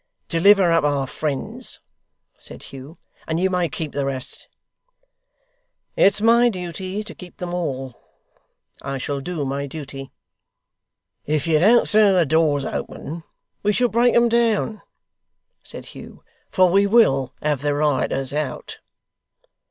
[0.29, 1.79] 'Deliver up our friends,'
[2.35, 4.47] said Hugh, 'and you may keep the rest.'
[5.95, 8.01] 'It's my duty to keep them all.
[8.81, 10.11] I shall do my duty.'
[11.27, 13.23] 'If you don't throw the doors open,
[13.61, 14.81] we shall break 'em down,'
[15.63, 18.79] said Hugh; 'for we will have the rioters out.